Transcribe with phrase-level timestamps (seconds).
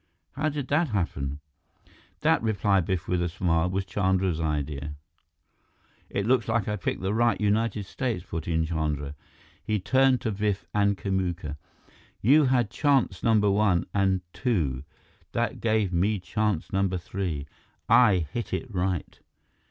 [0.31, 1.41] How did that happen?"
[2.21, 4.95] "That," replied Biff with a smile, "was Chandra's idea."
[6.09, 9.13] "It looks like I picked the right United States," put in Chandra.
[9.63, 11.55] He turned to Biff and Kamuka.
[12.19, 14.83] "You had chance number one and two.
[15.33, 17.45] That gave me chance number three.
[17.87, 19.19] I hit it right."